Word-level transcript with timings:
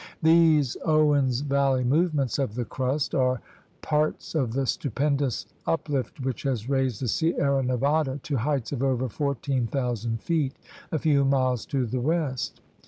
These 0.23 0.77
Owens 0.83 1.41
Valley 1.41 1.83
movements 1.83 2.39
of 2.39 2.55
the 2.55 2.65
crust 2.65 3.13
are 3.13 3.39
parts 3.83 4.33
of 4.33 4.53
the 4.53 4.65
stupendous 4.65 5.45
uplift 5.67 6.19
which 6.21 6.41
has 6.41 6.67
raised 6.67 7.03
the 7.03 7.07
Sierra 7.07 7.61
Nevada 7.61 8.19
to 8.23 8.37
heights 8.37 8.71
of 8.71 8.81
over 8.81 9.07
14,000 9.07 10.19
feet 10.19 10.55
a 10.91 10.97
few 10.97 11.23
miles 11.23 11.67
to 11.67 11.85
the 11.85 12.01
west. 12.01 12.61